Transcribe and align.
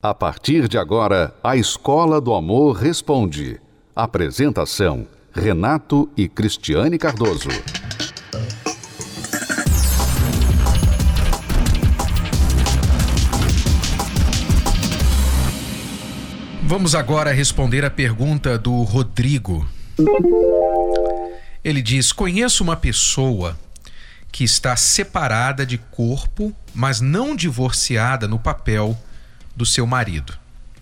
A 0.00 0.14
partir 0.14 0.68
de 0.68 0.78
agora, 0.78 1.34
a 1.42 1.56
Escola 1.56 2.20
do 2.20 2.32
Amor 2.32 2.76
Responde. 2.76 3.60
Apresentação: 3.96 5.08
Renato 5.32 6.08
e 6.16 6.28
Cristiane 6.28 6.96
Cardoso. 6.96 7.48
Vamos 16.62 16.94
agora 16.94 17.32
responder 17.32 17.84
a 17.84 17.90
pergunta 17.90 18.56
do 18.56 18.84
Rodrigo. 18.84 19.68
Ele 21.64 21.82
diz: 21.82 22.12
Conheço 22.12 22.62
uma 22.62 22.76
pessoa 22.76 23.58
que 24.30 24.44
está 24.44 24.76
separada 24.76 25.66
de 25.66 25.76
corpo, 25.76 26.54
mas 26.72 27.00
não 27.00 27.34
divorciada 27.34 28.28
no 28.28 28.38
papel 28.38 28.96
do 29.58 29.66
seu 29.66 29.84
marido. 29.88 30.38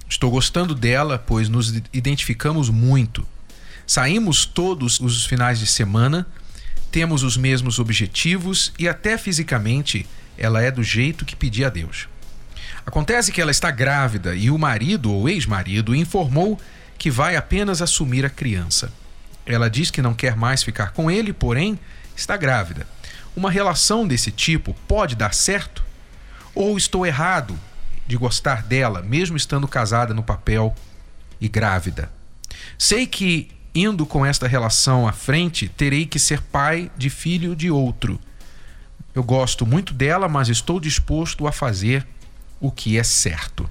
Estou 0.07 0.31
gostando 0.31 0.75
dela, 0.75 1.19
pois 1.19 1.49
nos 1.49 1.75
identificamos 1.95 2.69
muito. 2.69 3.27
Saímos 3.87 4.45
todos 4.45 5.01
os 5.01 5.25
finais 5.25 5.59
de 5.59 5.67
semana, 5.67 6.27
temos 6.93 7.23
os 7.23 7.39
mesmos 7.39 7.79
objetivos 7.79 8.75
e 8.79 8.87
até 8.87 9.17
fisicamente 9.17 10.07
ela 10.37 10.61
é 10.61 10.71
do 10.71 10.83
jeito 10.83 11.25
que 11.25 11.35
pedi 11.35 11.65
a 11.65 11.71
Deus. 11.71 12.07
Acontece 12.85 13.33
que 13.33 13.41
ela 13.41 13.51
está 13.51 13.71
grávida 13.71 14.37
e 14.37 14.51
o 14.51 14.59
marido 14.59 15.11
ou 15.11 15.27
ex-marido 15.27 15.95
informou 15.95 16.61
que 16.99 17.11
vai 17.11 17.35
apenas 17.35 17.81
assumir 17.81 18.27
a 18.27 18.31
criança. 18.31 18.93
Ela 19.47 19.71
diz 19.71 19.91
que 19.91 20.03
não 20.03 20.13
quer 20.13 20.37
mais 20.37 20.63
ficar 20.63 20.93
com 20.93 21.11
ele, 21.11 21.33
porém 21.33 21.79
está 22.15 22.37
grávida. 22.37 22.87
Uma 23.35 23.51
relação 23.51 24.07
desse 24.07 24.31
tipo 24.31 24.77
pode 24.87 25.17
dar 25.17 25.33
certo? 25.33 25.83
Ou 26.55 26.77
estou 26.77 27.07
errado 27.07 27.59
de 28.07 28.17
gostar 28.17 28.63
dela, 28.63 29.03
mesmo 29.03 29.37
estando 29.37 29.67
casada 29.67 30.15
no 30.15 30.23
papel 30.23 30.75
e 31.41 31.49
grávida. 31.49 32.11
Sei 32.79 33.07
que, 33.07 33.51
indo 33.75 34.07
com 34.07 34.25
esta 34.25 34.47
relação 34.47 35.07
à 35.07 35.13
frente, 35.13 35.69
terei 35.69 36.07
que 36.07 36.19
ser 36.19 36.41
pai 36.41 36.91
de 36.97 37.11
filho 37.11 37.55
de 37.55 37.71
outro. 37.71 38.19
Eu 39.15 39.23
gosto 39.23 39.65
muito 39.65 39.95
dela, 39.95 40.29
mas 40.29 40.49
estou 40.49 40.79
disposto 40.79 41.47
a 41.47 41.53
fazer 41.53 42.07
o 42.61 42.71
que 42.71 42.99
é 42.99 43.03
certo. 43.03 43.69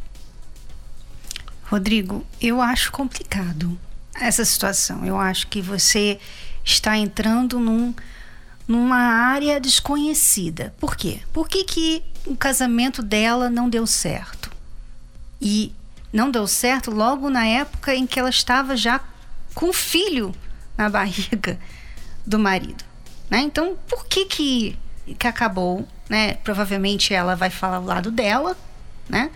Rodrigo, 1.63 2.25
eu 2.41 2.61
acho 2.61 2.91
complicado 2.91 3.77
essa 4.19 4.45
situação. 4.45 5.05
Eu 5.05 5.19
acho 5.19 5.47
que 5.47 5.61
você 5.61 6.19
está 6.63 6.97
entrando 6.97 7.59
num, 7.59 7.93
numa 8.67 8.97
área 8.97 9.59
desconhecida. 9.59 10.73
Por 10.79 10.95
quê? 10.95 11.21
Por 11.33 11.47
que, 11.47 11.63
que 11.63 12.03
o 12.25 12.35
casamento 12.35 13.01
dela 13.01 13.49
não 13.49 13.69
deu 13.69 13.85
certo. 13.85 14.51
E 15.41 15.73
não 16.11 16.31
deu 16.31 16.47
certo 16.47 16.91
logo 16.91 17.29
na 17.29 17.45
época 17.45 17.93
em 17.93 18.07
que 18.07 18.19
ela 18.19 18.29
estava 18.29 18.75
já 18.75 19.01
com 19.53 19.69
o 19.69 19.73
filho 19.73 20.33
na 20.77 20.89
barriga 20.89 21.59
do 22.25 22.39
marido. 22.39 22.83
Né? 23.29 23.39
Então, 23.39 23.77
por 23.87 24.05
que, 24.05 24.25
que 24.25 24.77
que 25.19 25.27
acabou? 25.27 25.87
Né? 26.09 26.35
Provavelmente 26.35 27.13
ela 27.13 27.35
vai 27.35 27.49
falar 27.49 27.79
o 27.79 27.85
lado 27.85 28.09
dela, 28.09 28.57
né? 29.07 29.29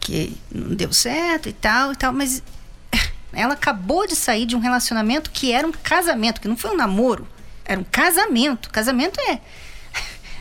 Que 0.00 0.36
não 0.50 0.74
deu 0.74 0.92
certo 0.92 1.48
e 1.48 1.52
tal 1.52 1.92
e 1.92 1.96
tal, 1.96 2.12
mas 2.12 2.42
ela 3.32 3.54
acabou 3.54 4.06
de 4.06 4.16
sair 4.16 4.46
de 4.46 4.56
um 4.56 4.60
relacionamento 4.60 5.30
que 5.30 5.52
era 5.52 5.66
um 5.66 5.72
casamento, 5.72 6.40
que 6.40 6.48
não 6.48 6.56
foi 6.56 6.70
um 6.70 6.76
namoro, 6.76 7.26
era 7.64 7.80
um 7.80 7.84
casamento. 7.84 8.70
Casamento 8.70 9.20
é 9.20 9.40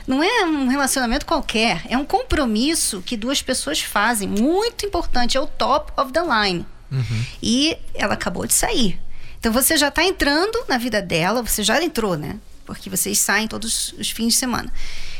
não 0.05 0.21
é 0.21 0.45
um 0.45 0.67
relacionamento 0.67 1.25
qualquer, 1.25 1.83
é 1.89 1.97
um 1.97 2.05
compromisso 2.05 3.01
que 3.01 3.15
duas 3.15 3.41
pessoas 3.41 3.81
fazem, 3.81 4.27
muito 4.27 4.85
importante, 4.85 5.37
é 5.37 5.39
o 5.39 5.47
top 5.47 5.91
of 5.99 6.11
the 6.11 6.21
line. 6.21 6.65
Uhum. 6.91 7.25
E 7.41 7.77
ela 7.93 8.13
acabou 8.13 8.45
de 8.45 8.53
sair. 8.53 8.99
Então 9.39 9.51
você 9.51 9.75
já 9.77 9.87
está 9.87 10.03
entrando 10.03 10.63
na 10.67 10.77
vida 10.77 11.01
dela, 11.01 11.41
você 11.41 11.63
já 11.63 11.81
entrou, 11.83 12.17
né? 12.17 12.37
Porque 12.65 12.89
vocês 12.89 13.19
saem 13.19 13.47
todos 13.47 13.93
os 13.97 14.09
fins 14.09 14.33
de 14.33 14.39
semana. 14.39 14.71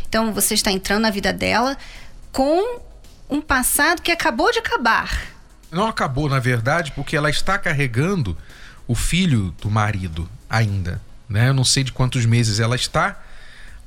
Então 0.08 0.34
você 0.34 0.54
está 0.54 0.72
entrando 0.72 1.02
na 1.02 1.10
vida 1.10 1.34
dela 1.34 1.78
com 2.32 2.80
um 3.30 3.42
passado 3.42 4.02
que 4.02 4.12
acabou 4.12 4.52
de 4.52 4.60
acabar. 4.60 5.34
Não 5.72 5.88
acabou, 5.88 6.30
na 6.30 6.40
verdade, 6.40 6.92
porque 6.92 7.18
ela 7.18 7.30
está 7.30 7.58
carregando 7.58 8.38
o 8.88 8.94
filho 8.94 9.56
do 9.60 9.70
marido 9.70 10.30
ainda. 10.50 11.02
Né? 11.28 11.50
Eu 11.50 11.54
não 11.54 11.64
sei 11.64 11.84
de 11.84 11.92
quantos 11.92 12.26
meses 12.26 12.60
ela 12.60 12.76
está, 12.76 13.22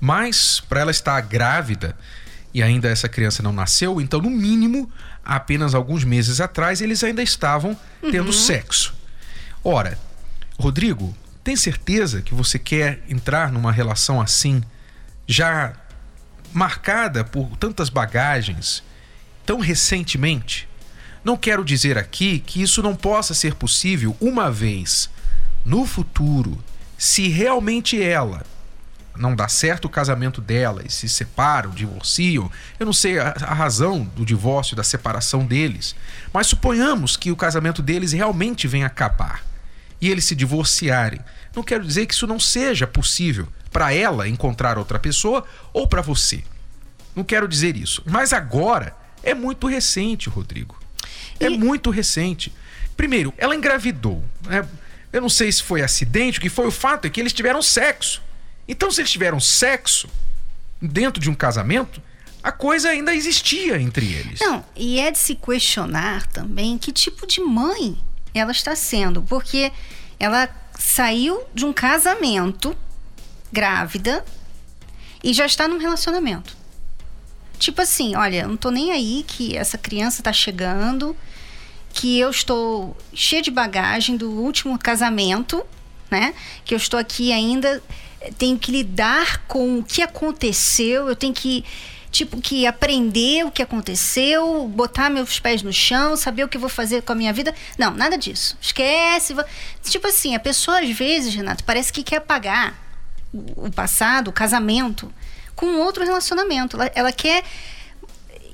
mas 0.00 0.60
para 0.60 0.80
ela 0.80 0.90
estar 0.90 1.20
grávida 1.22 1.96
e 2.52 2.62
ainda 2.62 2.88
essa 2.88 3.08
criança 3.08 3.42
não 3.42 3.52
nasceu, 3.52 4.00
então 4.00 4.20
no 4.20 4.30
mínimo, 4.30 4.90
apenas 5.24 5.74
alguns 5.74 6.04
meses 6.04 6.40
atrás 6.40 6.80
eles 6.80 7.04
ainda 7.04 7.22
estavam 7.22 7.76
tendo 8.00 8.26
uhum. 8.26 8.32
sexo. 8.32 8.94
Ora, 9.62 9.98
Rodrigo, 10.58 11.14
tem 11.44 11.54
certeza 11.54 12.22
que 12.22 12.34
você 12.34 12.58
quer 12.58 13.02
entrar 13.08 13.52
numa 13.52 13.70
relação 13.70 14.20
assim, 14.20 14.62
já 15.26 15.74
marcada 16.52 17.24
por 17.24 17.56
tantas 17.56 17.90
bagagens, 17.90 18.82
tão 19.44 19.60
recentemente? 19.60 20.68
Não 21.22 21.36
quero 21.36 21.64
dizer 21.64 21.98
aqui 21.98 22.38
que 22.38 22.62
isso 22.62 22.82
não 22.82 22.96
possa 22.96 23.34
ser 23.34 23.54
possível 23.54 24.16
uma 24.20 24.50
vez 24.50 25.10
no 25.64 25.84
futuro, 25.84 26.58
se 26.96 27.28
realmente 27.28 28.00
ela 28.00 28.46
não 29.18 29.34
dá 29.34 29.48
certo 29.48 29.86
o 29.86 29.90
casamento 29.90 30.40
dela 30.40 30.82
e 30.84 30.90
se 30.90 31.08
separam, 31.08 31.70
divorciam. 31.70 32.50
Eu 32.78 32.86
não 32.86 32.92
sei 32.92 33.18
a, 33.18 33.34
a, 33.42 33.54
razão 33.54 34.04
do 34.04 34.24
divórcio, 34.24 34.76
da 34.76 34.82
separação 34.82 35.44
deles, 35.44 35.94
mas 36.32 36.46
suponhamos 36.46 37.16
que 37.16 37.30
o 37.30 37.36
casamento 37.36 37.82
deles 37.82 38.12
realmente 38.12 38.68
venha 38.68 38.86
acabar 38.86 39.44
e 40.00 40.10
eles 40.10 40.24
se 40.24 40.34
divorciarem. 40.34 41.20
Não 41.54 41.62
quero 41.62 41.84
dizer 41.84 42.06
que 42.06 42.14
isso 42.14 42.26
não 42.26 42.38
seja 42.38 42.86
possível 42.86 43.48
para 43.72 43.92
ela 43.92 44.28
encontrar 44.28 44.78
outra 44.78 44.98
pessoa 44.98 45.44
ou 45.72 45.86
para 45.86 46.02
você. 46.02 46.42
Não 47.14 47.24
quero 47.24 47.48
dizer 47.48 47.76
isso. 47.76 48.02
Mas 48.06 48.32
agora 48.32 48.94
é 49.22 49.34
muito 49.34 49.66
recente, 49.66 50.28
Rodrigo. 50.28 50.78
É 51.40 51.46
e... 51.46 51.58
muito 51.58 51.90
recente. 51.90 52.52
Primeiro, 52.96 53.32
ela 53.36 53.54
engravidou. 53.54 54.24
Né? 54.44 54.66
Eu 55.12 55.20
não 55.20 55.28
sei 55.28 55.50
se 55.50 55.62
foi 55.62 55.82
acidente, 55.82 56.38
o 56.38 56.42
que 56.42 56.48
foi 56.48 56.66
o 56.66 56.70
fato 56.70 57.06
é 57.06 57.10
que 57.10 57.20
eles 57.20 57.32
tiveram 57.32 57.62
sexo. 57.62 58.22
Então, 58.68 58.90
se 58.90 59.00
eles 59.00 59.10
tiveram 59.10 59.40
sexo 59.40 60.08
dentro 60.80 61.20
de 61.20 61.30
um 61.30 61.34
casamento, 61.34 62.02
a 62.42 62.52
coisa 62.52 62.90
ainda 62.90 63.14
existia 63.14 63.80
entre 63.80 64.12
eles. 64.12 64.40
Não, 64.40 64.64
e 64.76 65.00
é 65.00 65.10
de 65.10 65.18
se 65.18 65.34
questionar 65.34 66.26
também 66.28 66.78
que 66.78 66.92
tipo 66.92 67.26
de 67.26 67.40
mãe 67.40 67.98
ela 68.34 68.52
está 68.52 68.76
sendo, 68.76 69.22
porque 69.22 69.72
ela 70.18 70.48
saiu 70.78 71.42
de 71.54 71.64
um 71.64 71.72
casamento 71.72 72.76
grávida 73.50 74.24
e 75.24 75.32
já 75.32 75.46
está 75.46 75.66
num 75.66 75.78
relacionamento. 75.78 76.56
Tipo 77.58 77.80
assim, 77.80 78.14
olha, 78.14 78.46
não 78.46 78.56
tô 78.56 78.70
nem 78.70 78.92
aí 78.92 79.24
que 79.26 79.56
essa 79.56 79.78
criança 79.78 80.22
tá 80.22 80.32
chegando, 80.32 81.16
que 81.92 82.18
eu 82.18 82.30
estou 82.30 82.96
cheia 83.14 83.40
de 83.40 83.50
bagagem 83.50 84.16
do 84.16 84.30
último 84.30 84.78
casamento, 84.78 85.64
né? 86.10 86.34
Que 86.64 86.74
eu 86.74 86.78
estou 86.78 87.00
aqui 87.00 87.32
ainda 87.32 87.82
tenho 88.38 88.58
que 88.58 88.70
lidar 88.70 89.46
com 89.46 89.78
o 89.78 89.84
que 89.84 90.02
aconteceu, 90.02 91.08
eu 91.08 91.16
tenho 91.16 91.34
que 91.34 91.64
tipo 92.10 92.40
que 92.40 92.66
aprender 92.66 93.44
o 93.44 93.50
que 93.50 93.62
aconteceu, 93.62 94.66
botar 94.68 95.10
meus 95.10 95.38
pés 95.38 95.62
no 95.62 95.72
chão, 95.72 96.16
saber 96.16 96.44
o 96.44 96.48
que 96.48 96.56
vou 96.56 96.68
fazer 96.68 97.02
com 97.02 97.12
a 97.12 97.14
minha 97.14 97.32
vida. 97.32 97.54
Não, 97.76 97.92
nada 97.92 98.16
disso. 98.16 98.56
Esquece. 98.60 99.34
Tipo 99.82 100.06
assim, 100.06 100.34
a 100.34 100.40
pessoa 100.40 100.80
às 100.80 100.90
vezes, 100.90 101.34
Renato, 101.34 101.64
parece 101.64 101.92
que 101.92 102.02
quer 102.02 102.16
apagar 102.16 102.74
o 103.32 103.70
passado, 103.70 104.28
o 104.28 104.32
casamento, 104.32 105.12
com 105.54 105.78
outro 105.80 106.04
relacionamento. 106.04 106.76
Ela, 106.76 106.92
ela 106.94 107.12
quer 107.12 107.44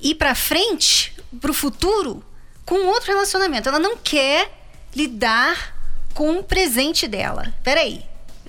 ir 0.01 0.15
para 0.15 0.35
frente, 0.35 1.13
para 1.39 1.51
o 1.51 1.53
futuro, 1.53 2.23
com 2.65 2.87
outro 2.87 3.13
relacionamento. 3.13 3.69
Ela 3.69 3.79
não 3.79 3.95
quer 3.95 4.51
lidar 4.93 5.73
com 6.13 6.37
o 6.39 6.43
presente 6.43 7.07
dela. 7.07 7.53
Peraí, 7.63 8.03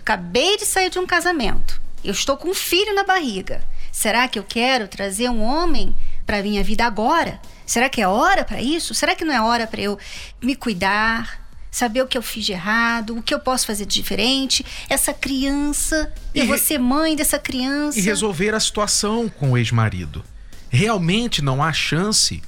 acabei 0.05 0.59
de 0.59 0.67
sair 0.67 0.91
de 0.91 0.99
um 0.99 1.07
casamento. 1.07 1.81
Eu 2.05 2.13
estou 2.13 2.37
com 2.37 2.51
um 2.51 2.55
filho 2.55 2.95
na 2.95 3.05
barriga. 3.05 3.65
Será 3.91 4.29
que 4.29 4.39
eu 4.39 4.45
quero 4.45 4.87
trazer 4.87 5.31
um 5.31 5.43
homem 5.43 5.95
para 6.27 6.43
minha 6.43 6.63
vida 6.63 6.85
agora? 6.85 7.41
Será 7.65 7.89
que 7.89 8.03
é 8.03 8.07
hora 8.07 8.45
para 8.45 8.61
isso? 8.61 8.95
Será 8.95 9.15
que 9.15 9.25
não 9.25 9.33
é 9.33 9.41
hora 9.41 9.67
para 9.67 9.81
eu 9.81 9.99
me 10.43 10.55
cuidar, 10.55 11.49
saber 11.71 12.03
o 12.03 12.07
que 12.07 12.19
eu 12.19 12.23
fiz 12.23 12.45
de 12.45 12.53
errado, 12.53 13.17
o 13.17 13.23
que 13.23 13.33
eu 13.33 13.41
posso 13.41 13.67
fazer 13.67 13.87
de 13.87 13.95
diferente? 13.95 14.65
Essa 14.91 15.15
criança, 15.15 16.13
e 16.35 16.41
eu 16.41 16.47
vou 16.47 16.59
ser 16.59 16.79
mãe 16.79 17.17
dessa 17.17 17.39
criança. 17.39 17.99
E 17.99 18.03
resolver 18.03 18.55
a 18.55 18.61
situação 18.61 19.31
com 19.31 19.53
o 19.53 19.59
ex-marido. 19.59 20.23
Realmente 20.69 21.41
não 21.41 21.63
há 21.63 21.73
chance 21.73 22.43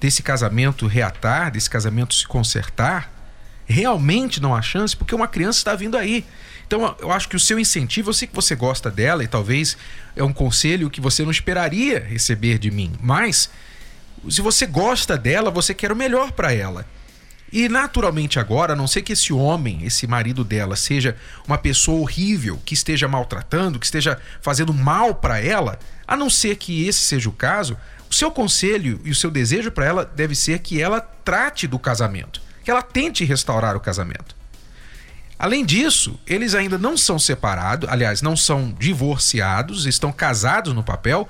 desse 0.00 0.22
casamento 0.22 0.86
reatar, 0.86 1.52
desse 1.52 1.68
casamento 1.68 2.14
se 2.14 2.26
consertar? 2.26 3.12
Realmente 3.66 4.40
não 4.40 4.54
há 4.54 4.62
chance, 4.62 4.96
porque 4.96 5.14
uma 5.14 5.28
criança 5.28 5.58
está 5.58 5.74
vindo 5.74 5.98
aí. 5.98 6.24
Então, 6.66 6.96
eu 6.98 7.12
acho 7.12 7.28
que 7.28 7.36
o 7.36 7.40
seu 7.40 7.58
incentivo, 7.60 8.10
eu 8.10 8.14
sei 8.14 8.26
que 8.26 8.34
você 8.34 8.56
gosta 8.56 8.90
dela 8.90 9.22
e 9.22 9.28
talvez 9.28 9.76
é 10.16 10.22
um 10.22 10.32
conselho 10.32 10.90
que 10.90 11.00
você 11.00 11.22
não 11.22 11.30
esperaria 11.30 12.00
receber 12.00 12.58
de 12.58 12.70
mim, 12.70 12.92
mas 13.00 13.48
Se 14.28 14.40
você 14.40 14.66
gosta 14.66 15.16
dela, 15.16 15.50
você 15.50 15.72
quer 15.74 15.92
o 15.92 15.96
melhor 15.96 16.32
para 16.32 16.52
ela. 16.52 16.86
E 17.52 17.68
naturalmente 17.68 18.40
agora, 18.40 18.72
a 18.72 18.76
não 18.76 18.88
ser 18.88 19.02
que 19.02 19.12
esse 19.12 19.32
homem, 19.32 19.84
esse 19.84 20.06
marido 20.06 20.42
dela, 20.42 20.74
seja 20.74 21.16
uma 21.46 21.56
pessoa 21.56 22.00
horrível, 22.00 22.60
que 22.64 22.74
esteja 22.74 23.06
maltratando, 23.06 23.78
que 23.78 23.86
esteja 23.86 24.20
fazendo 24.40 24.74
mal 24.74 25.14
para 25.14 25.40
ela, 25.40 25.78
a 26.06 26.16
não 26.16 26.28
ser 26.28 26.56
que 26.56 26.86
esse 26.86 27.00
seja 27.00 27.28
o 27.28 27.32
caso, 27.32 27.76
o 28.10 28.14
seu 28.14 28.30
conselho 28.30 29.00
e 29.04 29.10
o 29.10 29.14
seu 29.14 29.30
desejo 29.30 29.70
para 29.70 29.86
ela 29.86 30.04
deve 30.04 30.34
ser 30.34 30.58
que 30.58 30.80
ela 30.80 31.00
trate 31.00 31.66
do 31.66 31.78
casamento, 31.78 32.42
que 32.64 32.70
ela 32.70 32.82
tente 32.82 33.24
restaurar 33.24 33.76
o 33.76 33.80
casamento. 33.80 34.35
Além 35.38 35.64
disso, 35.64 36.18
eles 36.26 36.54
ainda 36.54 36.78
não 36.78 36.96
são 36.96 37.18
separados, 37.18 37.88
aliás, 37.88 38.22
não 38.22 38.36
são 38.36 38.74
divorciados, 38.78 39.84
estão 39.84 40.10
casados 40.10 40.74
no 40.74 40.82
papel. 40.82 41.28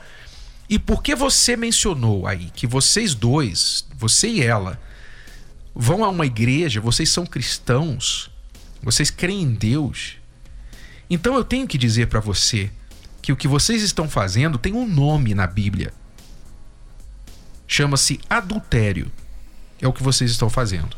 E 0.68 0.78
porque 0.78 1.14
você 1.14 1.56
mencionou 1.56 2.26
aí 2.26 2.50
que 2.54 2.66
vocês 2.66 3.14
dois, 3.14 3.84
você 3.96 4.28
e 4.28 4.42
ela, 4.42 4.80
vão 5.74 6.04
a 6.04 6.08
uma 6.08 6.26
igreja, 6.26 6.80
vocês 6.80 7.10
são 7.10 7.26
cristãos, 7.26 8.30
vocês 8.82 9.10
creem 9.10 9.42
em 9.42 9.54
Deus. 9.54 10.16
Então 11.10 11.34
eu 11.34 11.44
tenho 11.44 11.66
que 11.66 11.78
dizer 11.78 12.06
para 12.06 12.20
você 12.20 12.70
que 13.20 13.32
o 13.32 13.36
que 13.36 13.48
vocês 13.48 13.82
estão 13.82 14.08
fazendo 14.08 14.56
tem 14.56 14.72
um 14.72 14.86
nome 14.86 15.34
na 15.34 15.46
Bíblia. 15.46 15.92
Chama-se 17.66 18.20
adultério. 18.30 19.10
É 19.80 19.88
o 19.88 19.92
que 19.92 20.02
vocês 20.02 20.30
estão 20.30 20.48
fazendo. 20.48 20.96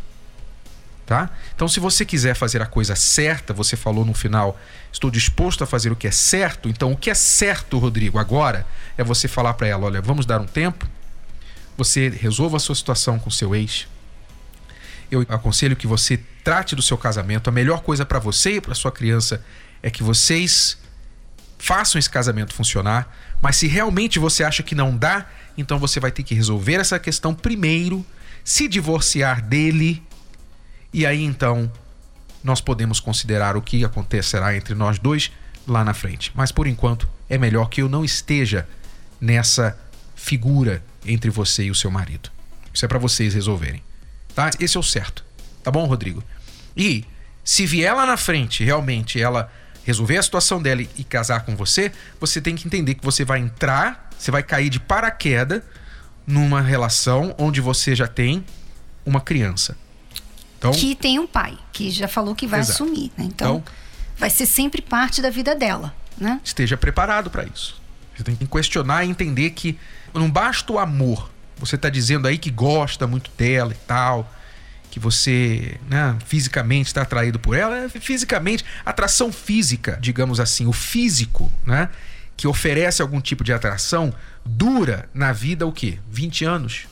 Tá? 1.08 1.30
Então, 1.54 1.66
se 1.66 1.80
você 1.80 2.04
quiser 2.04 2.34
fazer 2.34 2.60
a 2.60 2.66
coisa 2.66 2.94
certa, 2.94 3.54
você 3.54 3.78
falou 3.78 4.04
no 4.04 4.12
final, 4.12 4.60
estou 4.92 5.10
disposto 5.10 5.64
a 5.64 5.66
fazer 5.66 5.90
o 5.90 5.96
que 5.96 6.06
é 6.06 6.10
certo. 6.10 6.68
Então, 6.68 6.92
o 6.92 6.96
que 6.98 7.08
é 7.08 7.14
certo, 7.14 7.78
Rodrigo, 7.78 8.18
agora 8.18 8.66
é 8.94 9.02
você 9.02 9.26
falar 9.26 9.54
para 9.54 9.66
ela: 9.66 9.86
olha, 9.86 10.02
vamos 10.02 10.26
dar 10.26 10.38
um 10.38 10.44
tempo, 10.44 10.86
você 11.78 12.10
resolva 12.10 12.58
a 12.58 12.60
sua 12.60 12.74
situação 12.74 13.18
com 13.18 13.30
seu 13.30 13.56
ex, 13.56 13.88
eu 15.10 15.24
aconselho 15.30 15.74
que 15.74 15.86
você 15.86 16.20
trate 16.44 16.76
do 16.76 16.82
seu 16.82 16.98
casamento. 16.98 17.48
A 17.48 17.52
melhor 17.52 17.80
coisa 17.80 18.04
para 18.04 18.18
você 18.18 18.56
e 18.56 18.60
para 18.60 18.74
sua 18.74 18.92
criança 18.92 19.42
é 19.82 19.90
que 19.90 20.02
vocês 20.02 20.76
façam 21.56 21.98
esse 21.98 22.10
casamento 22.10 22.52
funcionar. 22.52 23.16
Mas 23.40 23.56
se 23.56 23.66
realmente 23.66 24.18
você 24.18 24.44
acha 24.44 24.62
que 24.62 24.74
não 24.74 24.94
dá, 24.94 25.24
então 25.56 25.78
você 25.78 25.98
vai 25.98 26.12
ter 26.12 26.22
que 26.22 26.34
resolver 26.34 26.74
essa 26.74 26.98
questão 26.98 27.34
primeiro, 27.34 28.04
se 28.44 28.68
divorciar 28.68 29.40
dele 29.40 30.06
e 30.92 31.04
aí 31.04 31.22
então 31.22 31.70
nós 32.42 32.60
podemos 32.60 33.00
considerar 33.00 33.56
o 33.56 33.62
que 33.62 33.84
acontecerá 33.84 34.56
entre 34.56 34.74
nós 34.74 34.98
dois 34.98 35.30
lá 35.66 35.84
na 35.84 35.92
frente. 35.92 36.32
Mas 36.34 36.52
por 36.52 36.66
enquanto 36.66 37.08
é 37.28 37.36
melhor 37.36 37.68
que 37.68 37.82
eu 37.82 37.88
não 37.88 38.04
esteja 38.04 38.66
nessa 39.20 39.78
figura 40.14 40.82
entre 41.04 41.30
você 41.30 41.64
e 41.64 41.70
o 41.70 41.74
seu 41.74 41.90
marido. 41.90 42.30
Isso 42.72 42.84
é 42.84 42.88
para 42.88 42.98
vocês 42.98 43.34
resolverem 43.34 43.82
tá? 44.38 44.50
Esse 44.60 44.76
é 44.76 44.80
o 44.80 44.84
certo. 44.84 45.24
Tá 45.64 45.70
bom, 45.72 45.84
Rodrigo? 45.86 46.22
E 46.76 47.04
se 47.42 47.66
vier 47.66 47.92
lá 47.92 48.06
na 48.06 48.16
frente, 48.16 48.62
realmente 48.62 49.20
ela 49.20 49.50
resolver 49.84 50.16
a 50.16 50.22
situação 50.22 50.62
dela 50.62 50.80
e 50.80 51.02
casar 51.02 51.44
com 51.44 51.56
você, 51.56 51.90
você 52.20 52.40
tem 52.40 52.54
que 52.54 52.64
entender 52.64 52.94
que 52.94 53.04
você 53.04 53.24
vai 53.24 53.40
entrar, 53.40 54.08
você 54.16 54.30
vai 54.30 54.44
cair 54.44 54.70
de 54.70 54.78
paraquedas 54.78 55.60
numa 56.24 56.60
relação 56.60 57.34
onde 57.36 57.60
você 57.60 57.96
já 57.96 58.06
tem 58.06 58.44
uma 59.04 59.20
criança. 59.20 59.76
Então, 60.58 60.72
que 60.72 60.94
tem 60.94 61.18
um 61.18 61.26
pai, 61.26 61.56
que 61.72 61.90
já 61.90 62.08
falou 62.08 62.34
que 62.34 62.46
vai 62.46 62.60
exato. 62.60 62.82
assumir. 62.82 63.12
Né? 63.16 63.24
Então, 63.24 63.58
então, 63.58 63.74
vai 64.16 64.28
ser 64.28 64.46
sempre 64.46 64.82
parte 64.82 65.22
da 65.22 65.30
vida 65.30 65.54
dela. 65.54 65.94
Né? 66.18 66.40
Esteja 66.42 66.76
preparado 66.76 67.30
para 67.30 67.44
isso. 67.44 67.80
Você 68.16 68.24
tem 68.24 68.34
que 68.34 68.46
questionar 68.46 69.04
e 69.04 69.08
entender 69.08 69.50
que 69.50 69.78
não 70.12 70.28
basta 70.28 70.72
o 70.72 70.78
amor 70.78 71.30
você 71.58 71.74
está 71.74 71.88
dizendo 71.88 72.28
aí 72.28 72.38
que 72.38 72.50
gosta 72.50 73.06
muito 73.06 73.30
dela 73.36 73.72
e 73.72 73.86
tal, 73.86 74.32
que 74.90 75.00
você 75.00 75.78
né, 75.88 76.16
fisicamente 76.24 76.86
está 76.86 77.02
atraído 77.02 77.38
por 77.38 77.56
ela. 77.56 77.76
É, 77.76 77.88
fisicamente, 77.88 78.64
atração 78.84 79.32
física, 79.32 79.98
digamos 80.00 80.40
assim, 80.40 80.66
o 80.66 80.72
físico, 80.72 81.52
né? 81.66 81.88
Que 82.36 82.46
oferece 82.46 83.02
algum 83.02 83.20
tipo 83.20 83.42
de 83.42 83.52
atração, 83.52 84.14
dura 84.44 85.08
na 85.12 85.32
vida 85.32 85.66
o 85.66 85.72
quê? 85.72 85.98
20 86.08 86.44
anos? 86.44 86.86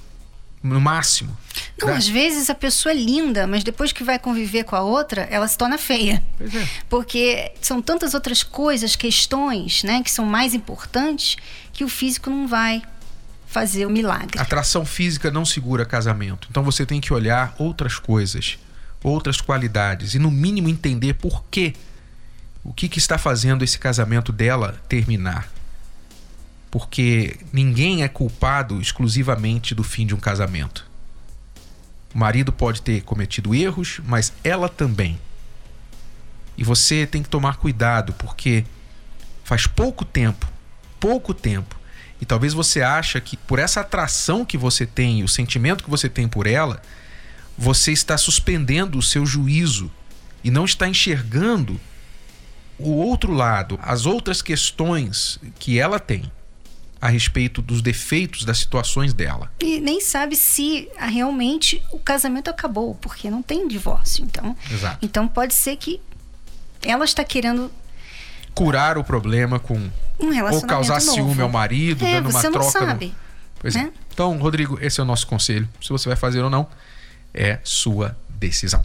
No 0.75 0.81
máximo. 0.81 1.37
Não, 1.81 1.89
né? 1.89 1.95
às 1.95 2.09
vezes 2.09 2.51
a 2.51 2.55
pessoa 2.55 2.93
é 2.93 2.97
linda, 2.97 3.47
mas 3.47 3.63
depois 3.63 3.93
que 3.93 4.03
vai 4.03 4.19
conviver 4.19 4.65
com 4.65 4.77
a 4.77 4.83
outra, 4.83 5.23
ela 5.31 5.47
se 5.47 5.57
torna 5.57 5.79
feia. 5.79 6.23
É. 6.41 6.69
Porque 6.89 7.53
são 7.61 7.81
tantas 7.83 8.15
outras 8.15 8.43
coisas, 8.43 8.97
questões, 8.97 9.83
né, 9.83 10.03
que 10.03 10.11
são 10.11 10.25
mais 10.25 10.55
importantes, 10.55 11.37
que 11.73 11.85
o 11.85 11.89
físico 11.89 12.31
não 12.31 12.47
vai 12.47 12.83
fazer 13.47 13.87
o 13.87 13.91
milagre. 13.91 14.39
Atração 14.39 14.85
física 14.85 15.31
não 15.31 15.45
segura 15.45 15.85
casamento. 15.85 16.49
Então 16.51 16.63
você 16.63 16.85
tem 16.85 17.01
que 17.01 17.13
olhar 17.13 17.55
outras 17.59 17.99
coisas, 17.99 18.59
outras 19.03 19.41
qualidades 19.41 20.15
e 20.15 20.19
no 20.19 20.31
mínimo 20.31 20.69
entender 20.69 21.15
por 21.15 21.45
quê. 21.51 21.75
O 22.63 22.73
que, 22.73 22.89
que 22.89 22.99
está 22.99 23.17
fazendo 23.17 23.63
esse 23.63 23.79
casamento 23.79 24.33
dela 24.33 24.81
terminar? 24.89 25.49
Porque 26.71 27.39
ninguém 27.53 28.03
é 28.03 28.09
culpado 28.09 28.81
exclusivamente 28.81 29.75
do 29.75 29.83
fim 29.83 30.07
de 30.07 30.15
um 30.15 30.19
casamento. 30.19 30.89
O 32.15 32.19
marido 32.19 32.53
pode 32.53 32.83
ter 32.83 33.03
cometido 33.03 33.55
erros, 33.55 34.01
mas 34.05 34.33
ela 34.43 34.69
também. 34.69 35.19
E 36.57 36.65
você 36.65 37.07
tem 37.07 37.23
que 37.23 37.29
tomar 37.29 37.57
cuidado, 37.57 38.13
porque 38.15 38.65
faz 39.45 39.67
pouco 39.67 40.05
tempo, 40.05 40.49
pouco 40.99 41.35
tempo, 41.35 41.77
e 42.21 42.25
talvez 42.25 42.55
você 42.55 42.83
acha 42.83 43.21
que 43.21 43.37
por 43.37 43.59
essa 43.59 43.81
atração 43.81 44.45
que 44.45 44.57
você 44.57 44.87
tem, 44.87 45.23
o 45.23 45.29
sentimento 45.29 45.85
que 45.85 45.91
você 45.91 46.09
tem 46.09 46.27
por 46.27 46.47
ela, 46.47 46.81
você 47.57 47.93
está 47.93 48.17
suspendendo 48.17 48.99
o 48.99 49.03
seu 49.03 49.27
juízo 49.27 49.91
e 50.43 50.51
não 50.51 50.65
está 50.65 50.89
enxergando 50.89 51.79
o 52.79 52.91
outro 52.91 53.33
lado, 53.33 53.79
as 53.83 54.07
outras 54.07 54.43
questões 54.43 55.39
que 55.59 55.79
ela 55.79 55.99
tem 55.99 56.31
a 57.07 57.09
respeito 57.09 57.63
dos 57.63 57.81
defeitos 57.81 58.45
das 58.45 58.59
situações 58.59 59.15
dela. 59.15 59.49
E 59.61 59.79
nem 59.79 60.01
sabe 60.01 60.35
se 60.35 60.89
realmente 60.99 61.81
o 61.93 62.01
casamento 62.01 62.51
acabou, 62.51 62.97
porque 62.97 63.31
não 63.31 63.43
tem 63.43 63.69
divórcio. 63.69 64.25
Então, 64.25 64.57
Exato. 64.69 64.99
então 65.01 65.29
pode 65.29 65.55
ser 65.55 65.77
que 65.77 66.01
ela 66.83 67.05
está 67.05 67.23
querendo 67.23 67.71
curar 68.53 68.99
o 68.99 69.05
problema 69.05 69.61
com 69.61 69.75
um 70.19 70.45
ou 70.53 70.63
causar 70.63 71.01
novo. 71.01 71.13
ciúme 71.13 71.43
ao 71.43 71.49
marido, 71.49 72.05
é, 72.05 72.15
dando 72.15 72.31
uma 72.31 72.41
você 72.41 72.51
troca. 72.51 72.65
Não 72.65 72.87
sabe, 72.89 73.07
no... 73.07 73.15
Pois 73.61 73.77
é. 73.77 73.85
né? 73.85 73.93
é. 73.95 74.01
Então, 74.13 74.37
Rodrigo, 74.39 74.77
esse 74.83 74.99
é 74.99 75.03
o 75.05 75.07
nosso 75.07 75.29
conselho. 75.29 75.69
Se 75.81 75.91
você 75.91 76.09
vai 76.09 76.17
fazer 76.17 76.43
ou 76.43 76.51
não, 76.51 76.67
é 77.33 77.61
sua 77.63 78.17
decisão. 78.29 78.85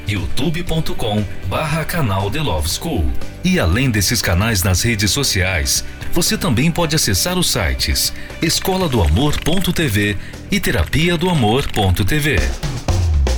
youtube.com 0.11 1.23
barra 1.47 1.85
canal 1.85 2.29
The 2.29 2.41
Love 2.41 2.69
School. 2.69 3.11
E 3.43 3.59
além 3.59 3.89
desses 3.89 4.21
canais 4.21 4.63
nas 4.63 4.81
redes 4.81 5.11
sociais, 5.11 5.83
você 6.11 6.37
também 6.37 6.69
pode 6.69 6.95
acessar 6.95 7.37
os 7.37 7.49
sites 7.49 8.13
escola 8.41 8.89
do 8.89 9.01
amor.tv 9.01 10.17
e 10.51 10.59
terapia 10.59 11.17
do 11.17 11.29
amor.tv. 11.29 12.37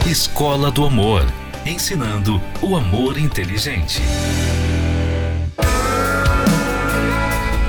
Escola 0.05 0.71
do 0.71 0.85
Amor, 0.85 1.25
ensinando 1.65 2.41
o 2.61 2.75
amor 2.75 3.17
inteligente. 3.17 4.01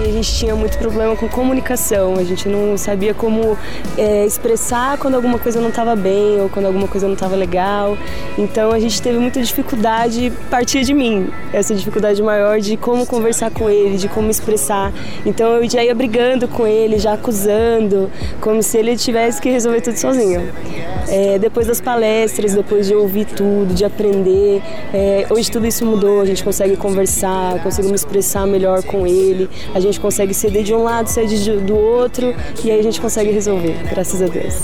A 0.08 0.12
gente 0.12 0.34
tinha 0.34 0.54
muito 0.54 0.78
problema 0.78 1.16
com 1.16 1.28
comunicação. 1.28 2.14
A 2.16 2.25
gente 2.25 2.49
não 2.49 2.76
sabia 2.76 3.14
como 3.14 3.56
é, 3.96 4.25
expressar 4.25 4.99
quando 4.99 5.14
alguma 5.14 5.38
coisa 5.38 5.61
não 5.61 5.70
estava 5.70 5.96
bem 5.96 6.40
ou 6.40 6.49
quando 6.49 6.66
alguma 6.66 6.87
coisa 6.88 7.06
não 7.06 7.14
estava 7.14 7.34
legal. 7.37 7.96
Então 8.38 8.70
a 8.73 8.78
gente 8.78 9.00
teve 9.00 9.18
muita 9.18 9.40
dificuldade 9.40 10.32
a 10.46 10.50
partir 10.50 10.84
de 10.84 10.92
mim, 10.92 11.28
essa 11.52 11.75
dificuldade 11.75 12.23
maior 12.23 12.61
de 12.61 12.76
como 12.76 13.06
conversar 13.06 13.50
com 13.50 13.68
ele, 13.70 13.96
de 13.96 14.08
como 14.08 14.30
expressar. 14.30 14.92
Então 15.25 15.49
eu 15.54 15.68
já 15.68 15.82
ia 15.82 15.94
brigando 15.94 16.46
com 16.49 16.66
ele, 16.66 16.99
já 16.99 17.14
acusando, 17.14 18.11
como 18.40 18.62
se 18.62 18.78
ele 18.78 18.96
tivesse 18.96 19.40
que 19.40 19.49
resolver 19.49 19.80
tudo 19.80 19.96
sozinho. 19.96 20.42
É, 21.08 21.38
depois 21.38 21.66
das 21.66 21.80
palestras, 21.80 22.54
depois 22.54 22.87
de 22.87 22.94
ouvir 22.94 23.26
tudo, 23.26 23.75
de 23.75 23.84
aprender, 23.84 24.62
é, 24.92 25.26
hoje 25.30 25.50
tudo 25.50 25.66
isso 25.66 25.84
mudou. 25.84 26.20
A 26.20 26.25
gente 26.25 26.42
consegue 26.42 26.76
conversar, 26.76 27.62
conseguimos 27.62 28.00
expressar 28.00 28.46
melhor 28.46 28.82
com 28.82 29.06
ele, 29.06 29.49
a 29.75 29.80
gente 29.80 29.93
consegue 30.00 30.34
ceder 30.34 30.62
de 30.62 30.74
um 30.74 30.82
lado, 30.82 31.08
ceder 31.08 31.60
do 31.60 31.76
outro 31.76 32.34
e 32.64 32.70
aí 32.70 32.78
a 32.78 32.82
gente 32.82 33.00
consegue 33.00 33.30
resolver, 33.30 33.76
graças 33.90 34.22
a 34.22 34.26
Deus. 34.26 34.54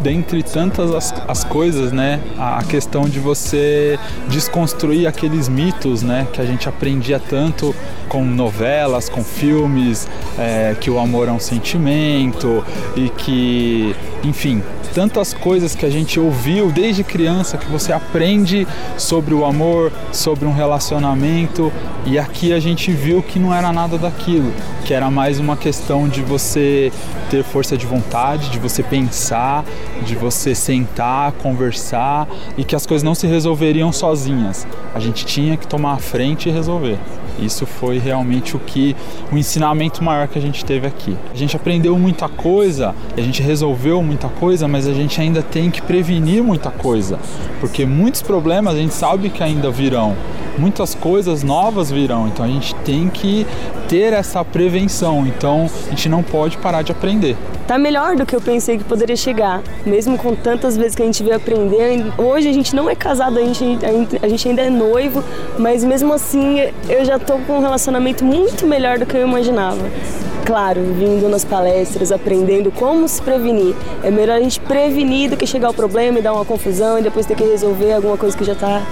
Dentre 0.00 0.42
tantas 0.42 0.94
as, 0.94 1.14
as 1.28 1.44
coisas, 1.44 1.92
né, 1.92 2.20
a 2.38 2.62
questão 2.64 3.02
de 3.02 3.18
você 3.18 3.98
desconstruir 4.28 5.06
aqueles 5.06 5.48
mitos, 5.48 6.02
né, 6.02 6.26
que 6.32 6.40
a 6.40 6.44
gente 6.44 6.68
aprendia 6.68 7.18
tanto 7.20 7.74
com 8.08 8.24
novelas, 8.24 9.08
com 9.08 9.22
filmes, 9.22 10.08
é, 10.38 10.74
que 10.80 10.90
o 10.90 10.98
amor 10.98 11.28
é 11.28 11.32
um 11.32 11.38
sentimento 11.38 12.64
e 12.96 13.08
que, 13.10 13.94
enfim, 14.22 14.62
tantas 14.94 15.32
coisas 15.32 15.74
que 15.74 15.86
a 15.86 15.90
gente 15.90 16.20
ouviu 16.20 16.70
desde 16.70 17.02
criança 17.02 17.56
que 17.56 17.66
você 17.70 17.92
aprende 17.92 18.66
sobre 18.98 19.32
o 19.32 19.44
amor, 19.44 19.92
sobre 20.12 20.46
um 20.46 20.52
relacionamento 20.52 21.72
e 22.06 22.18
aqui 22.18 22.52
a 22.52 22.60
gente 22.60 22.90
viu 22.90 23.22
que 23.22 23.38
não 23.38 23.54
era 23.54 23.72
nada 23.72 23.98
daquilo, 23.98 24.52
que 24.84 24.94
era 24.94 25.10
mais 25.10 25.38
uma 25.38 25.56
questão 25.56 26.08
de 26.08 26.22
você 26.22 26.90
ter 27.30 27.44
força 27.44 27.76
de 27.76 27.86
vontade, 27.86 28.50
de 28.50 28.58
você 28.58 28.82
pensar, 28.82 29.64
de 30.04 30.14
você 30.14 30.54
sentar, 30.54 31.32
conversar 31.32 32.26
e 32.56 32.64
que 32.64 32.74
as 32.74 32.86
coisas 32.86 33.02
não 33.02 33.14
se 33.14 33.26
resolveriam 33.26 33.92
sozinhas. 33.92 34.66
A 34.94 34.98
gente 34.98 35.24
tinha 35.24 35.56
que 35.56 35.66
tomar 35.66 35.92
a 35.94 35.98
frente 35.98 36.48
e 36.48 36.52
resolver. 36.52 36.98
Isso 37.38 37.64
foi 37.64 37.98
realmente 37.98 38.56
o 38.56 38.58
que 38.58 38.94
o 39.32 39.38
ensinamento 39.38 40.02
maior 40.02 40.28
que 40.28 40.38
a 40.38 40.42
gente 40.42 40.64
teve 40.64 40.86
aqui. 40.86 41.16
A 41.32 41.36
gente 41.36 41.56
aprendeu 41.56 41.98
muita 41.98 42.28
coisa, 42.28 42.94
a 43.16 43.20
gente 43.20 43.42
resolveu 43.42 44.02
muita 44.10 44.28
coisa, 44.28 44.66
mas 44.66 44.88
a 44.88 44.92
gente 44.92 45.20
ainda 45.20 45.40
tem 45.40 45.70
que 45.70 45.80
prevenir 45.80 46.42
muita 46.42 46.68
coisa, 46.68 47.16
porque 47.60 47.86
muitos 47.86 48.20
problemas 48.20 48.74
a 48.74 48.78
gente 48.78 48.92
sabe 48.92 49.30
que 49.30 49.40
ainda 49.40 49.70
virão, 49.70 50.16
muitas 50.58 50.96
coisas 50.96 51.44
novas 51.44 51.92
virão, 51.92 52.26
então 52.26 52.44
a 52.44 52.48
gente 52.48 52.74
tem 52.76 53.08
que 53.08 53.46
ter 53.88 54.12
essa 54.12 54.44
prevenção. 54.44 55.26
Então 55.26 55.70
a 55.86 55.90
gente 55.90 56.08
não 56.08 56.24
pode 56.24 56.58
parar 56.58 56.82
de 56.82 56.90
aprender. 56.90 57.36
Tá 57.68 57.78
melhor 57.78 58.16
do 58.16 58.26
que 58.26 58.34
eu 58.34 58.40
pensei 58.40 58.76
que 58.76 58.82
poderia 58.82 59.14
chegar, 59.14 59.62
mesmo 59.86 60.18
com 60.18 60.34
tantas 60.34 60.76
vezes 60.76 60.96
que 60.96 61.02
a 61.02 61.06
gente 61.06 61.22
veio 61.22 61.36
aprender. 61.36 62.04
Hoje 62.18 62.48
a 62.48 62.52
gente 62.52 62.74
não 62.74 62.90
é 62.90 62.96
casado, 62.96 63.38
a 63.38 63.44
gente, 63.44 63.64
a 64.20 64.28
gente 64.28 64.48
ainda 64.48 64.62
é 64.62 64.70
noivo, 64.70 65.22
mas 65.56 65.84
mesmo 65.84 66.12
assim 66.12 66.58
eu 66.88 67.04
já 67.04 67.16
tô 67.16 67.38
com 67.38 67.58
um 67.58 67.60
relacionamento 67.60 68.24
muito 68.24 68.66
melhor 68.66 68.98
do 68.98 69.06
que 69.06 69.16
eu 69.16 69.22
imaginava. 69.22 69.78
Claro, 70.44 70.80
vindo 70.94 71.28
nas 71.28 71.44
palestras, 71.44 72.10
aprendendo 72.10 72.72
como 72.72 73.06
se 73.06 73.20
prevenir. 73.22 73.74
É 74.02 74.10
melhor 74.10 74.36
a 74.36 74.40
gente 74.40 74.58
prevenir 74.60 75.30
do 75.30 75.36
que 75.36 75.46
chegar 75.46 75.68
ao 75.68 75.74
problema 75.74 76.18
e 76.18 76.22
dar 76.22 76.32
uma 76.32 76.44
confusão 76.44 76.98
e 76.98 77.02
depois 77.02 77.26
ter 77.26 77.36
que 77.36 77.44
resolver 77.44 77.92
alguma 77.92 78.16
coisa 78.16 78.36
que 78.36 78.44
já 78.44 78.52
está 78.54 78.82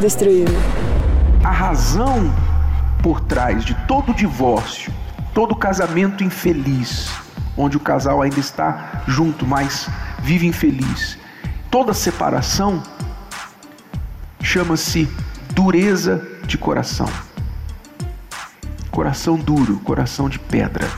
destruída. 0.00 0.52
A 1.42 1.50
razão 1.50 2.32
por 3.02 3.20
trás 3.20 3.64
de 3.64 3.74
todo 3.86 4.14
divórcio, 4.14 4.92
todo 5.34 5.54
casamento 5.54 6.22
infeliz, 6.22 7.10
onde 7.56 7.76
o 7.76 7.80
casal 7.80 8.22
ainda 8.22 8.40
está 8.40 9.02
junto, 9.06 9.46
mas 9.46 9.88
vive 10.20 10.46
infeliz, 10.46 11.18
toda 11.70 11.92
separação 11.92 12.82
chama-se 14.40 15.08
dureza 15.54 16.26
de 16.46 16.56
coração. 16.56 17.08
Coração 18.94 19.34
duro, 19.34 19.80
coração 19.80 20.28
de 20.28 20.38
pedra, 20.38 20.88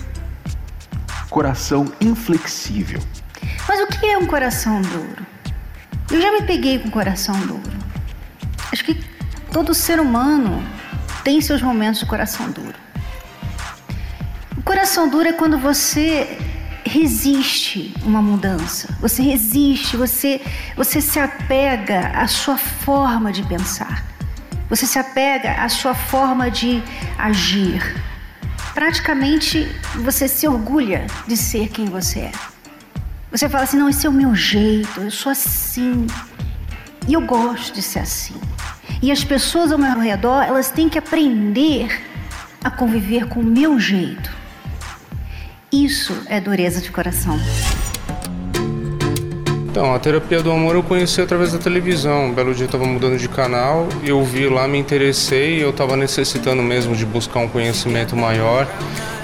coração 1.30 1.90
inflexível. 1.98 3.00
Mas 3.66 3.80
o 3.80 3.86
que 3.86 4.04
é 4.04 4.18
um 4.18 4.26
coração 4.26 4.82
duro? 4.82 5.26
Eu 6.10 6.20
já 6.20 6.30
me 6.30 6.42
peguei 6.42 6.78
com 6.78 6.90
coração 6.90 7.34
duro. 7.46 7.72
Acho 8.70 8.84
que 8.84 9.02
todo 9.50 9.72
ser 9.72 9.98
humano 9.98 10.62
tem 11.24 11.40
seus 11.40 11.62
momentos 11.62 12.00
de 12.00 12.04
coração 12.04 12.50
duro. 12.50 12.74
O 14.58 14.62
coração 14.62 15.08
duro 15.08 15.30
é 15.30 15.32
quando 15.32 15.56
você 15.56 16.36
resiste 16.84 17.94
uma 18.04 18.20
mudança. 18.20 18.94
Você 19.00 19.22
resiste, 19.22 19.96
você 19.96 20.42
você 20.76 21.00
se 21.00 21.18
apega 21.18 22.08
à 22.08 22.28
sua 22.28 22.58
forma 22.58 23.32
de 23.32 23.42
pensar. 23.44 24.04
Você 24.68 24.86
se 24.86 24.98
apega 24.98 25.52
à 25.62 25.68
sua 25.68 25.94
forma 25.94 26.50
de 26.50 26.82
agir. 27.16 28.02
Praticamente 28.74 29.66
você 29.96 30.28
se 30.28 30.46
orgulha 30.46 31.06
de 31.26 31.36
ser 31.36 31.68
quem 31.68 31.86
você 31.86 32.20
é. 32.20 32.32
Você 33.30 33.48
fala 33.48 33.64
assim: 33.64 33.76
não, 33.76 33.88
esse 33.88 34.06
é 34.06 34.10
o 34.10 34.12
meu 34.12 34.34
jeito, 34.34 35.00
eu 35.00 35.10
sou 35.10 35.32
assim. 35.32 36.06
E 37.08 37.12
eu 37.12 37.20
gosto 37.20 37.74
de 37.74 37.82
ser 37.82 38.00
assim. 38.00 38.34
E 39.00 39.12
as 39.12 39.22
pessoas 39.22 39.70
ao 39.70 39.78
meu 39.78 39.98
redor, 39.98 40.42
elas 40.42 40.70
têm 40.70 40.88
que 40.88 40.98
aprender 40.98 42.02
a 42.64 42.70
conviver 42.70 43.28
com 43.28 43.40
o 43.40 43.44
meu 43.44 43.78
jeito. 43.78 44.30
Isso 45.70 46.16
é 46.26 46.40
dureza 46.40 46.80
de 46.80 46.90
coração. 46.90 47.38
Então, 49.76 49.94
a 49.94 49.98
terapia 49.98 50.42
do 50.42 50.50
amor 50.50 50.74
eu 50.74 50.82
conheci 50.82 51.20
através 51.20 51.52
da 51.52 51.58
televisão. 51.58 52.28
Um 52.28 52.32
belo 52.32 52.54
dia 52.54 52.62
eu 52.62 52.66
estava 52.66 52.86
mudando 52.86 53.18
de 53.18 53.28
canal, 53.28 53.86
eu 54.02 54.24
vi 54.24 54.48
lá, 54.48 54.66
me 54.66 54.78
interessei, 54.78 55.62
eu 55.62 55.68
estava 55.68 55.98
necessitando 55.98 56.62
mesmo 56.62 56.96
de 56.96 57.04
buscar 57.04 57.40
um 57.40 57.48
conhecimento 57.48 58.16
maior 58.16 58.66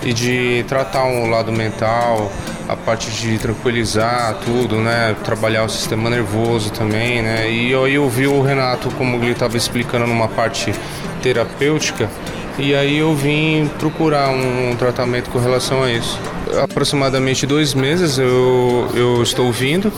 e 0.03 0.13
de 0.13 0.63
tratar 0.69 1.05
um 1.05 1.31
lado 1.31 1.51
mental, 1.51 2.31
a 2.69 2.77
parte 2.77 3.11
de 3.11 3.39
tranquilizar 3.39 4.37
tudo, 4.45 4.77
né? 4.77 5.17
Trabalhar 5.25 5.65
o 5.65 5.71
sistema 5.71 6.11
nervoso 6.11 6.71
também, 6.71 7.23
né? 7.23 7.51
E 7.51 7.75
aí 7.75 7.95
eu 7.95 8.07
vi 8.11 8.27
o 8.27 8.43
Renato, 8.43 8.91
como 8.99 9.17
ele 9.17 9.33
estava 9.33 9.57
explicando 9.57 10.07
numa 10.07 10.29
parte 10.29 10.75
terapêutica, 11.23 12.11
e 12.59 12.75
aí 12.75 12.99
eu 12.99 13.15
vim 13.15 13.71
procurar 13.79 14.29
um, 14.29 14.73
um 14.73 14.77
tratamento 14.77 15.31
com 15.31 15.39
relação 15.39 15.83
a 15.83 15.91
isso. 15.91 16.21
Aproximadamente 16.63 17.47
dois 17.47 17.73
meses 17.73 18.19
eu, 18.19 18.87
eu 18.95 19.23
estou 19.23 19.51
vindo 19.51 19.91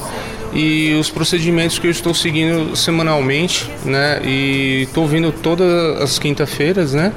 e 0.55 0.95
os 0.95 1.11
procedimentos 1.11 1.79
que 1.79 1.87
eu 1.87 1.91
estou 1.91 2.15
seguindo 2.15 2.77
semanalmente, 2.77 3.69
né? 3.85 4.21
E 4.25 4.83
estou 4.83 5.07
vindo 5.07 5.33
todas 5.33 6.01
as 6.01 6.19
quinta-feiras, 6.19 6.95
né? 6.95 7.13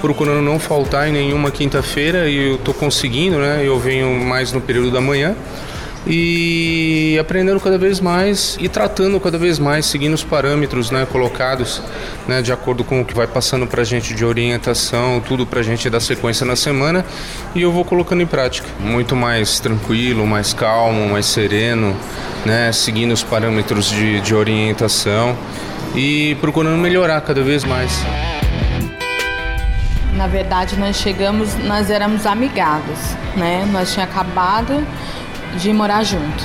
Procurando 0.00 0.40
não 0.40 0.58
faltar 0.58 1.08
em 1.08 1.12
nenhuma 1.12 1.50
quinta-feira 1.50 2.28
e 2.28 2.48
eu 2.48 2.54
estou 2.54 2.72
conseguindo, 2.72 3.38
né? 3.38 3.62
Eu 3.62 3.78
venho 3.78 4.18
mais 4.24 4.52
no 4.52 4.60
período 4.60 4.90
da 4.90 5.00
manhã 5.00 5.36
e 6.08 7.18
aprendendo 7.20 7.60
cada 7.60 7.76
vez 7.76 8.00
mais 8.00 8.56
e 8.58 8.68
tratando 8.68 9.20
cada 9.20 9.36
vez 9.36 9.58
mais, 9.58 9.84
seguindo 9.84 10.14
os 10.14 10.24
parâmetros 10.24 10.90
né, 10.90 11.06
colocados 11.10 11.82
né, 12.26 12.40
de 12.40 12.50
acordo 12.50 12.82
com 12.82 13.02
o 13.02 13.04
que 13.04 13.14
vai 13.14 13.26
passando 13.26 13.66
para 13.66 13.82
a 13.82 13.84
gente 13.84 14.14
de 14.14 14.24
orientação, 14.24 15.20
tudo 15.20 15.44
para 15.44 15.60
a 15.60 15.62
gente 15.62 15.88
dar 15.90 16.00
sequência 16.00 16.46
na 16.46 16.56
semana 16.56 17.04
e 17.54 17.60
eu 17.60 17.70
vou 17.70 17.84
colocando 17.84 18.22
em 18.22 18.26
prática. 18.26 18.66
Muito 18.80 19.14
mais 19.14 19.60
tranquilo, 19.60 20.26
mais 20.26 20.54
calmo, 20.54 21.06
mais 21.10 21.26
sereno, 21.26 21.94
né, 22.46 22.72
seguindo 22.72 23.12
os 23.12 23.22
parâmetros 23.22 23.90
de, 23.90 24.20
de 24.22 24.34
orientação 24.34 25.36
e 25.94 26.36
procurando 26.40 26.78
melhorar 26.78 27.20
cada 27.20 27.42
vez 27.42 27.64
mais. 27.64 28.02
Na 30.14 30.26
verdade, 30.26 30.76
nós 30.76 30.96
chegamos, 30.96 31.54
nós 31.64 31.90
éramos 31.90 32.26
amigados, 32.26 32.98
né? 33.36 33.64
Nós 33.70 33.92
tinha 33.92 34.04
acabado 34.04 34.84
de 35.56 35.72
morar 35.72 36.04
junto. 36.04 36.44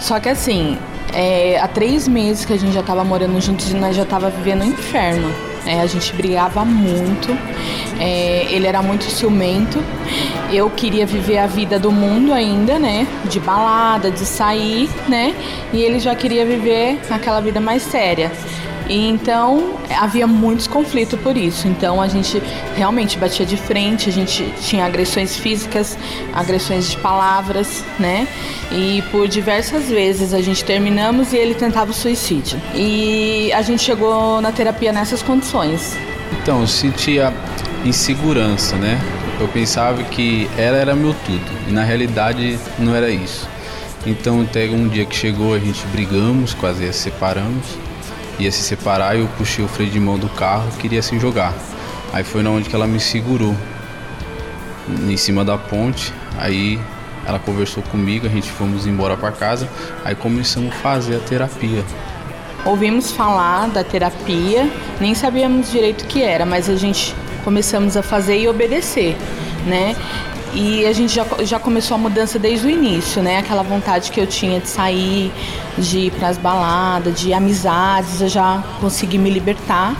Só 0.00 0.20
que 0.20 0.28
assim, 0.28 0.78
é, 1.12 1.58
há 1.60 1.68
três 1.68 2.06
meses 2.06 2.44
que 2.44 2.52
a 2.52 2.56
gente 2.56 2.72
já 2.72 2.80
estava 2.80 3.04
morando 3.04 3.40
juntos 3.40 3.70
e 3.70 3.74
nós 3.74 3.96
já 3.96 4.02
estava 4.02 4.30
vivendo 4.30 4.62
um 4.62 4.66
inferno. 4.66 5.32
É, 5.66 5.80
a 5.80 5.86
gente 5.86 6.14
brigava 6.14 6.64
muito, 6.64 7.36
é, 8.00 8.46
ele 8.50 8.66
era 8.66 8.80
muito 8.80 9.04
ciumento. 9.04 9.82
Eu 10.50 10.70
queria 10.70 11.04
viver 11.04 11.38
a 11.38 11.46
vida 11.46 11.78
do 11.78 11.92
mundo 11.92 12.32
ainda, 12.32 12.78
né? 12.78 13.06
De 13.24 13.38
balada, 13.38 14.10
de 14.10 14.24
sair, 14.24 14.88
né? 15.06 15.34
E 15.72 15.82
ele 15.82 15.98
já 15.98 16.14
queria 16.14 16.46
viver 16.46 16.98
aquela 17.10 17.40
vida 17.40 17.60
mais 17.60 17.82
séria. 17.82 18.32
E 18.88 19.08
então 19.08 19.74
havia 20.00 20.26
muitos 20.26 20.66
conflitos 20.66 21.20
por 21.20 21.36
isso. 21.36 21.68
Então 21.68 22.00
a 22.00 22.08
gente 22.08 22.42
realmente 22.76 23.18
batia 23.18 23.44
de 23.44 23.56
frente, 23.56 24.08
a 24.08 24.12
gente 24.12 24.44
tinha 24.62 24.86
agressões 24.86 25.36
físicas, 25.36 25.98
agressões 26.32 26.90
de 26.90 26.96
palavras, 26.96 27.84
né? 27.98 28.26
E 28.72 29.02
por 29.10 29.28
diversas 29.28 29.88
vezes 29.88 30.32
a 30.32 30.40
gente 30.40 30.64
terminamos 30.64 31.32
e 31.32 31.36
ele 31.36 31.54
tentava 31.54 31.90
o 31.90 31.94
suicídio. 31.94 32.60
E 32.74 33.52
a 33.52 33.62
gente 33.62 33.82
chegou 33.82 34.40
na 34.40 34.52
terapia 34.52 34.92
nessas 34.92 35.22
condições. 35.22 35.96
Então, 36.42 36.60
eu 36.60 36.66
sentia 36.66 37.32
insegurança, 37.84 38.76
né? 38.76 38.98
Eu 39.40 39.48
pensava 39.48 40.02
que 40.02 40.48
ela 40.56 40.76
era 40.76 40.94
meu 40.96 41.14
tudo 41.24 41.50
e 41.68 41.72
na 41.72 41.84
realidade 41.84 42.58
não 42.78 42.94
era 42.94 43.08
isso. 43.08 43.48
Então 44.06 44.40
até 44.40 44.68
um 44.68 44.88
dia 44.88 45.04
que 45.04 45.14
chegou 45.14 45.54
a 45.54 45.58
gente 45.58 45.86
brigamos, 45.88 46.54
quase 46.54 46.92
se 46.92 46.98
separamos. 46.98 47.78
Ia 48.38 48.52
se 48.52 48.62
separar 48.62 49.16
e 49.16 49.20
eu 49.20 49.28
puxei 49.36 49.64
o 49.64 49.68
freio 49.68 49.90
de 49.90 49.98
mão 49.98 50.18
do 50.18 50.28
carro, 50.28 50.70
queria 50.78 51.02
se 51.02 51.18
jogar. 51.18 51.52
Aí 52.12 52.22
foi 52.24 52.42
na 52.42 52.50
onde 52.50 52.68
que 52.68 52.74
ela 52.74 52.86
me 52.86 53.00
segurou 53.00 53.54
em 55.08 55.16
cima 55.16 55.44
da 55.44 55.58
ponte. 55.58 56.12
Aí 56.38 56.78
ela 57.26 57.38
conversou 57.38 57.82
comigo, 57.82 58.26
a 58.26 58.30
gente 58.30 58.50
fomos 58.50 58.86
embora 58.86 59.16
para 59.16 59.32
casa. 59.32 59.68
Aí 60.04 60.14
começamos 60.14 60.72
a 60.72 60.76
fazer 60.76 61.16
a 61.16 61.20
terapia. 61.20 61.84
Ouvimos 62.64 63.12
falar 63.12 63.68
da 63.68 63.84
terapia, 63.84 64.68
nem 65.00 65.14
sabíamos 65.14 65.70
direito 65.70 66.02
o 66.02 66.06
que 66.06 66.22
era, 66.22 66.44
mas 66.44 66.68
a 66.68 66.76
gente 66.76 67.14
começamos 67.44 67.96
a 67.96 68.02
fazer 68.02 68.38
e 68.38 68.48
obedecer, 68.48 69.16
né? 69.66 69.94
E 70.54 70.86
a 70.86 70.92
gente 70.92 71.14
já, 71.14 71.26
já 71.44 71.58
começou 71.58 71.94
a 71.94 71.98
mudança 71.98 72.38
desde 72.38 72.66
o 72.66 72.70
início, 72.70 73.22
né? 73.22 73.38
Aquela 73.38 73.62
vontade 73.62 74.10
que 74.10 74.20
eu 74.20 74.26
tinha 74.26 74.60
de 74.60 74.68
sair, 74.68 75.32
de 75.76 75.98
ir 76.06 76.12
para 76.12 76.28
as 76.28 76.38
baladas, 76.38 77.20
de 77.20 77.32
amizades, 77.32 78.20
eu 78.20 78.28
já 78.28 78.62
consegui 78.80 79.18
me 79.18 79.30
libertar 79.30 79.94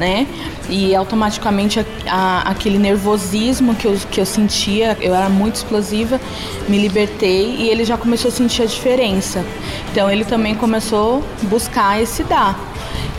né? 0.00 0.26
E 0.70 0.94
automaticamente 0.94 1.78
a, 1.78 1.84
a, 2.06 2.50
aquele 2.50 2.78
nervosismo 2.78 3.74
que 3.74 3.86
eu, 3.86 3.94
que 4.10 4.18
eu 4.18 4.24
sentia, 4.24 4.96
eu 4.98 5.14
era 5.14 5.28
muito 5.28 5.56
explosiva, 5.56 6.18
me 6.66 6.78
libertei 6.78 7.54
e 7.56 7.68
ele 7.68 7.84
já 7.84 7.98
começou 7.98 8.30
a 8.30 8.32
sentir 8.32 8.62
a 8.62 8.66
diferença. 8.66 9.44
Então 9.92 10.10
ele 10.10 10.24
também 10.24 10.54
começou 10.54 11.22
a 11.42 11.46
buscar 11.46 12.00
esse 12.00 12.24
dar. 12.24 12.58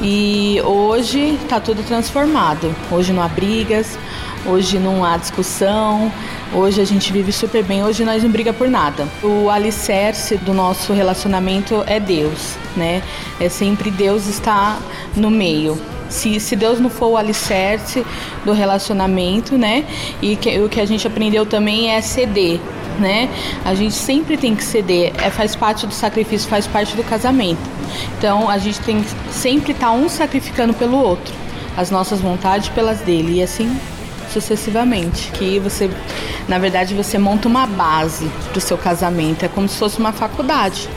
E 0.02 0.60
hoje 0.66 1.38
está 1.44 1.60
tudo 1.60 1.84
transformado. 1.84 2.76
Hoje 2.90 3.14
não 3.14 3.22
há 3.22 3.28
brigas, 3.28 4.00
hoje 4.46 4.80
não 4.80 5.04
há 5.04 5.18
discussão, 5.18 6.12
hoje 6.54 6.82
a 6.82 6.86
gente 6.86 7.12
vive 7.12 7.32
super 7.32 7.64
bem, 7.64 7.84
hoje 7.84 8.04
nós 8.04 8.24
não 8.24 8.30
briga 8.30 8.52
por 8.54 8.70
nada. 8.70 9.08
O 9.24 9.50
alicerce 9.50 10.38
do 10.38 10.54
nosso 10.54 10.94
relacionamento 10.94 11.84
é 11.88 12.00
Deus, 12.00 12.56
né? 12.76 13.02
É 13.40 13.50
sempre 13.50 13.92
Deus 13.92 14.28
está 14.28 14.80
no 15.16 15.30
meio. 15.30 15.80
Se, 16.10 16.40
se 16.40 16.56
Deus 16.56 16.80
não 16.80 16.90
for 16.90 17.08
o 17.08 17.18
alicerce 17.18 18.06
do 18.44 18.52
relacionamento, 18.52 19.58
né? 19.58 19.86
E 20.22 20.36
que, 20.36 20.60
o 20.60 20.68
que 20.68 20.82
a 20.82 20.86
gente 20.86 21.08
aprendeu 21.08 21.46
também 21.46 21.92
é 21.92 22.02
ceder, 22.02 22.60
né? 23.00 23.30
A 23.64 23.74
gente 23.74 23.94
sempre 23.94 24.36
tem 24.36 24.56
que 24.56 24.64
ceder, 24.64 25.14
é, 25.24 25.30
faz 25.30 25.56
parte 25.56 25.88
do 25.88 25.94
sacrifício, 25.94 26.50
faz 26.50 26.68
parte 26.68 26.96
do 26.96 27.04
casamento. 27.04 27.62
Então 28.18 28.50
a 28.50 28.58
gente 28.58 28.80
tem 28.82 29.04
sempre 29.32 29.72
estar 29.72 29.88
tá 29.88 29.94
um 29.94 30.10
sacrificando 30.10 30.74
pelo 30.74 30.98
outro, 30.98 31.34
as 31.78 31.90
nossas 31.90 32.20
vontades 32.20 32.68
pelas 32.70 33.00
dele 33.00 33.40
e 33.40 33.44
assim 33.44 33.74
sucessivamente. 34.32 35.32
Que 35.32 35.60
você, 35.60 35.90
na 36.48 36.58
verdade, 36.58 36.94
você 36.94 37.18
monta 37.18 37.48
uma 37.48 37.66
base 37.66 38.30
para 38.50 38.58
o 38.58 38.62
seu 38.62 38.78
casamento, 38.78 39.46
é 39.46 39.48
como 39.48 39.68
se 39.68 39.78
fosse 39.78 40.00
uma 40.00 40.12
faculdade, 40.12 40.90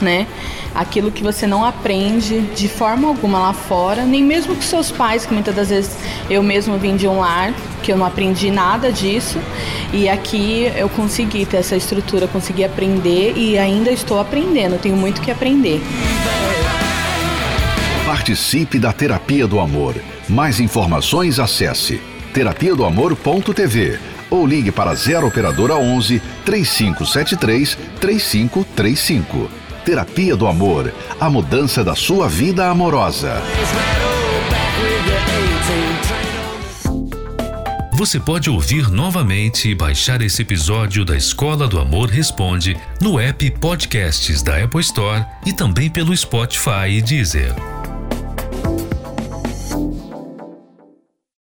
né? 0.00 0.26
aquilo 0.74 1.10
que 1.10 1.22
você 1.22 1.46
não 1.46 1.64
aprende 1.64 2.40
de 2.54 2.68
forma 2.68 3.08
alguma 3.08 3.38
lá 3.38 3.52
fora, 3.52 4.04
nem 4.04 4.22
mesmo 4.22 4.54
com 4.54 4.62
seus 4.62 4.90
pais, 4.90 5.26
que 5.26 5.32
muitas 5.32 5.54
das 5.54 5.68
vezes 5.68 5.96
eu 6.28 6.42
mesmo 6.42 6.78
vim 6.78 6.96
de 6.96 7.06
um 7.06 7.20
lar 7.20 7.52
que 7.82 7.92
eu 7.92 7.96
não 7.96 8.06
aprendi 8.06 8.50
nada 8.50 8.92
disso, 8.92 9.38
e 9.92 10.08
aqui 10.08 10.70
eu 10.76 10.88
consegui 10.88 11.46
ter 11.46 11.58
essa 11.58 11.76
estrutura, 11.76 12.28
consegui 12.28 12.64
aprender 12.64 13.34
e 13.36 13.58
ainda 13.58 13.90
estou 13.90 14.20
aprendendo, 14.20 14.78
tenho 14.78 14.96
muito 14.96 15.20
que 15.20 15.30
aprender. 15.30 15.80
Participe 18.04 18.78
da 18.78 18.92
Terapia 18.92 19.46
do 19.46 19.60
Amor. 19.60 19.94
Mais 20.28 20.60
informações 20.60 21.38
acesse 21.38 22.00
terapia 22.32 22.74
do 22.74 22.84
amor.tv 22.84 23.98
ou 24.30 24.46
ligue 24.46 24.70
para 24.70 24.94
0 24.94 25.26
operadora 25.26 25.74
11 25.76 26.20
3573 26.44 27.76
3535. 28.00 29.50
Terapia 29.84 30.36
do 30.36 30.46
Amor 30.46 30.92
a 31.18 31.28
mudança 31.28 31.82
da 31.82 31.94
sua 31.94 32.28
vida 32.28 32.68
amorosa. 32.68 33.42
Você 37.92 38.18
pode 38.18 38.48
ouvir 38.48 38.90
novamente 38.90 39.68
e 39.68 39.74
baixar 39.74 40.22
esse 40.22 40.40
episódio 40.40 41.04
da 41.04 41.14
Escola 41.14 41.68
do 41.68 41.78
Amor 41.78 42.08
Responde 42.08 42.74
no 42.98 43.20
app 43.20 43.50
Podcasts 43.50 44.42
da 44.42 44.64
Apple 44.64 44.80
Store 44.80 45.26
e 45.44 45.52
também 45.52 45.90
pelo 45.90 46.16
Spotify 46.16 46.88
e 46.88 47.02
Deezer. 47.02 47.54